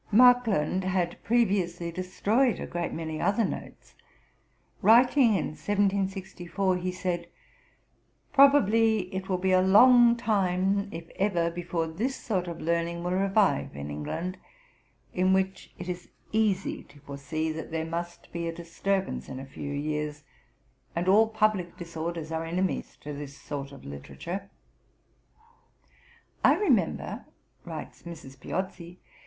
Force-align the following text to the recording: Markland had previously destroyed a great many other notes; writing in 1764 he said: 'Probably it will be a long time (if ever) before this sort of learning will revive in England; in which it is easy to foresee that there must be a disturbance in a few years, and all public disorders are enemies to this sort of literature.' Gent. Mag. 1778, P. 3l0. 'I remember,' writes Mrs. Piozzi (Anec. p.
Markland 0.11 0.83
had 0.83 1.23
previously 1.23 1.91
destroyed 1.91 2.59
a 2.59 2.65
great 2.65 2.91
many 2.91 3.21
other 3.21 3.45
notes; 3.45 3.93
writing 4.81 5.35
in 5.35 5.49
1764 5.53 6.77
he 6.77 6.91
said: 6.91 7.27
'Probably 8.33 9.13
it 9.13 9.29
will 9.29 9.37
be 9.37 9.51
a 9.51 9.61
long 9.61 10.15
time 10.17 10.89
(if 10.91 11.07
ever) 11.17 11.51
before 11.51 11.85
this 11.85 12.15
sort 12.15 12.47
of 12.47 12.59
learning 12.59 13.03
will 13.03 13.11
revive 13.11 13.75
in 13.75 13.91
England; 13.91 14.39
in 15.13 15.33
which 15.33 15.71
it 15.77 15.87
is 15.87 16.09
easy 16.31 16.81
to 16.85 16.99
foresee 17.01 17.51
that 17.51 17.69
there 17.69 17.85
must 17.85 18.31
be 18.31 18.47
a 18.47 18.51
disturbance 18.51 19.29
in 19.29 19.39
a 19.39 19.45
few 19.45 19.71
years, 19.71 20.23
and 20.95 21.07
all 21.07 21.27
public 21.27 21.77
disorders 21.77 22.31
are 22.31 22.43
enemies 22.43 22.97
to 23.01 23.13
this 23.13 23.37
sort 23.39 23.71
of 23.71 23.85
literature.' 23.85 24.49
Gent. 26.43 26.43
Mag. 26.43 26.57
1778, 26.57 26.57
P. 26.57 26.57
3l0. 26.57 26.57
'I 26.57 26.59
remember,' 26.59 27.25
writes 27.65 28.01
Mrs. 28.01 28.35
Piozzi 28.39 28.89
(Anec. 28.93 28.97
p. 28.97 28.99